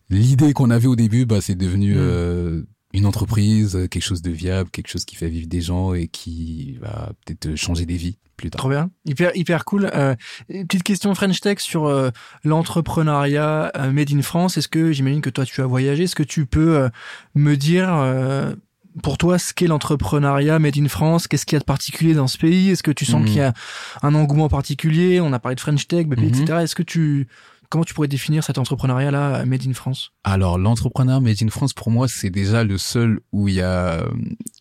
[0.08, 1.98] l'idée qu'on avait au début bah c'est devenu Mm.
[1.98, 5.92] euh, une entreprise, euh, quelque chose de viable, quelque chose qui fait vivre des gens
[5.92, 8.58] et qui va peut-être changer des vies plus tard.
[8.58, 9.90] Trop bien, hyper hyper cool.
[9.94, 10.14] Euh,
[10.48, 12.10] petite question French Tech sur euh,
[12.44, 14.56] l'entrepreneuriat euh, made in France.
[14.56, 16.88] Est-ce que j'imagine que toi tu as voyagé Est-ce que tu peux euh,
[17.34, 18.54] me dire euh,
[19.02, 21.28] pour toi ce qu'est l'entrepreneuriat made in France?
[21.28, 22.70] Qu'est-ce qu'il y a de particulier dans ce pays?
[22.70, 23.26] Est-ce que tu sens Mhm.
[23.26, 23.52] qu'il y a
[24.02, 25.20] un engouement particulier?
[25.20, 26.28] On a parlé de French Tech, BP, Mhm.
[26.28, 26.44] etc.
[26.62, 27.26] Est-ce que tu
[27.68, 30.12] comment tu pourrais définir cet entrepreneuriat là made in France?
[30.22, 33.94] Alors l'entrepreneur Made in France pour moi c'est déjà le seul où il y a
[34.02, 34.08] euh,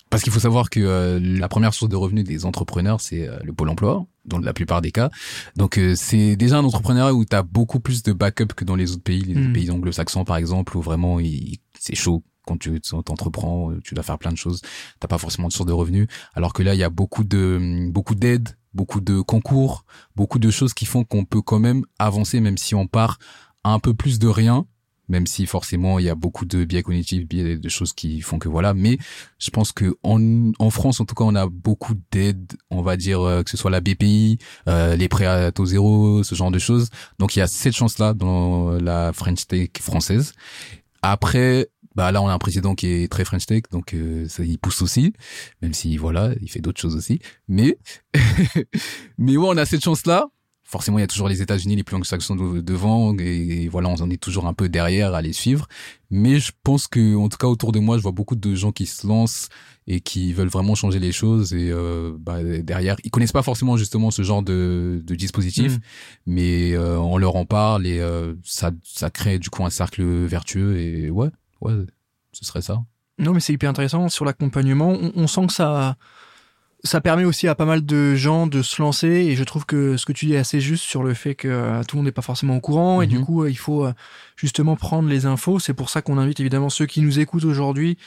[0.09, 3.37] parce qu'il faut savoir que euh, la première source de revenus des entrepreneurs c'est euh,
[3.43, 5.11] le pôle emploi dans la plupart des cas.
[5.55, 8.75] Donc euh, c'est déjà un entrepreneuriat où tu as beaucoup plus de backup que dans
[8.75, 9.53] les autres pays, les Mm.
[9.53, 14.17] pays anglo-saxons par exemple où vraiment il- c'est chaud quand tu t'entreprends, tu dois faire
[14.17, 14.61] plein de choses,
[14.99, 16.07] t'as pas forcément de source de revenus.
[16.33, 20.51] Alors que là, il y a beaucoup de beaucoup d'aides, beaucoup de concours, beaucoup de
[20.51, 23.17] choses qui font qu'on peut quand même avancer, même si on part
[23.63, 24.65] un peu plus de rien,
[25.07, 28.39] même si forcément il y a beaucoup de biais cognitifs, biais de choses qui font
[28.39, 28.73] que voilà.
[28.73, 28.97] Mais
[29.39, 32.97] je pense que en, en France, en tout cas, on a beaucoup d'aides, on va
[32.97, 36.51] dire euh, que ce soit la BPI, euh, les prêts à taux zéro, ce genre
[36.51, 36.89] de choses.
[37.19, 40.33] Donc il y a cette chance-là dans la French Tech française.
[41.01, 44.43] Après, bah là on a un président qui est très French Tech, donc euh, ça
[44.43, 45.13] il pousse aussi,
[45.61, 47.19] même si voilà, il fait d'autres choses aussi.
[47.47, 47.77] Mais
[49.17, 50.27] mais ouais, on a cette chance-là.
[50.67, 54.01] Forcément, il y a toujours les États-Unis, les plus anglo-saxons de- devant, et, voilà, on
[54.01, 55.67] en est toujours un peu derrière à les suivre.
[56.09, 58.71] Mais je pense que, en tout cas, autour de moi, je vois beaucoup de gens
[58.71, 59.49] qui se lancent
[59.85, 61.53] et qui veulent vraiment changer les choses.
[61.53, 65.79] Et euh, bah, derrière, ils connaissent pas forcément justement ce genre de, de dispositif, Mm.
[66.25, 70.03] mais euh, on leur en parle et euh, ça, ça crée du coup un cercle
[70.03, 70.79] vertueux.
[70.79, 71.29] Et ouais,
[71.61, 71.73] ouais,
[72.31, 72.83] ce serait ça.
[73.17, 74.89] Non, mais c'est hyper intéressant sur l'accompagnement.
[74.89, 75.95] On, on, sent que ça,
[76.83, 79.07] ça permet aussi à pas mal de gens de se lancer.
[79.07, 81.47] Et je trouve que ce que tu dis est assez juste sur le fait que
[81.47, 83.01] euh, tout le monde n'est pas forcément au courant.
[83.01, 83.25] Et du Mhm.
[83.25, 83.93] coup, euh, il faut euh,
[84.35, 85.59] justement prendre les infos.
[85.59, 87.97] C'est pour ça qu'on invite évidemment ceux qui nous écoutent aujourd'hui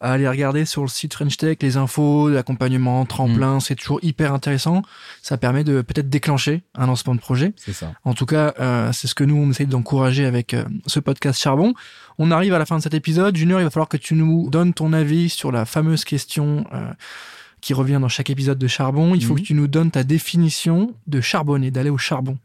[0.00, 3.58] à aller regarder sur le site French Tech les infos, l'accompagnement, tremplin.
[3.60, 4.82] C'est toujours hyper intéressant.
[5.22, 7.52] Ça permet de peut-être déclencher un lancement de projet.
[7.56, 7.92] C'est ça.
[8.04, 11.40] En tout cas, euh, c'est ce que nous, on essaye d'encourager avec euh, ce podcast
[11.40, 11.74] Charbon.
[12.18, 13.36] On arrive à la fin de cet épisode.
[13.36, 16.92] Junior, il va falloir que tu nous donnes ton avis sur la fameuse question euh,
[17.60, 19.16] qui revient dans chaque épisode de Charbon.
[19.16, 19.40] Il faut Mhm.
[19.40, 22.38] que tu nous donnes ta définition de charbonner, d'aller au charbon.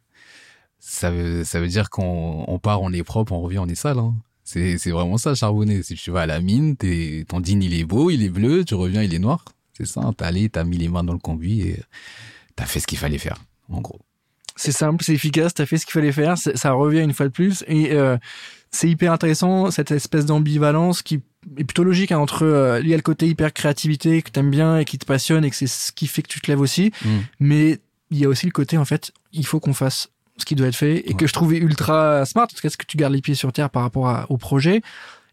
[0.79, 3.75] Ça veut, ça veut dire qu'on on part, on est propre, on revient, on est
[3.75, 3.99] sale.
[3.99, 4.15] Hein.
[4.53, 5.81] C'est, c'est vraiment ça, charbonner.
[5.81, 8.63] Si tu vas à la mine, t'es, ton jean, il est beau, il est bleu,
[8.63, 9.43] tu reviens, il est noir.
[9.75, 11.79] C'est ça, t'es allé, t'as mis les mains dans le conduit et
[12.55, 13.99] t'as fait ce qu'il fallait faire, en gros.
[14.55, 17.31] C'est simple, c'est efficace, t'as fait ce qu'il fallait faire, ça revient une fois de
[17.31, 17.63] plus.
[17.67, 18.15] Et euh,
[18.69, 21.15] c'est hyper intéressant, cette espèce d'ambivalence qui
[21.57, 22.43] est plutôt logique hein, entre...
[22.43, 25.43] euh, il y a le côté hyper créativité que t'aimes bien et qui te passionne
[25.43, 26.91] et que c'est ce qui fait que tu te lèves aussi.
[27.03, 27.09] Mm.
[27.39, 27.79] mais
[28.11, 30.67] il y a aussi le côté en fait il faut qu'on fasse ce qui doit
[30.67, 31.13] être fait et Ouais.
[31.13, 33.51] que je trouvais ultra smart en tout cas ce que tu gardes les pieds sur
[33.53, 34.81] terre par rapport à- au projet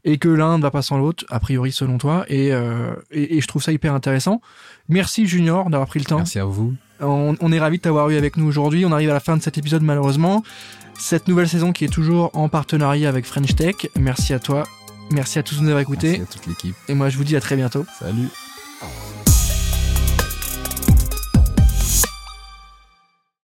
[0.04, 3.36] et que l'un ne va pas sans l'autre a priori selon toi et, euh, et,
[3.36, 4.40] et je trouve ça hyper intéressant.
[4.88, 6.16] Merci Junior d'avoir pris le temps.
[6.18, 6.74] Merci à vous.
[7.00, 8.84] on, on est ravi de t'avoir eu avec nous aujourd'hui.
[8.86, 10.42] On arrive à la fin de cet épisode malheureusement.
[10.98, 13.74] Cette nouvelle saison qui est toujours en partenariat avec French Tech.
[13.98, 14.64] Merci à toi.
[15.10, 16.18] Merci à tous de nous avoir écoutés.
[16.18, 16.76] Merci à toute l'équipe.
[16.88, 17.84] et moi je vous dis à très bientôt.
[17.98, 18.28] Salut.